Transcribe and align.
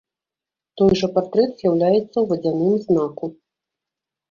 Той 0.81 0.91
жа 1.01 1.09
партрэт 1.17 1.51
з'яўляецца 1.59 2.13
ў 2.19 2.25
вадзяным 2.33 2.75
знаку. 2.89 3.25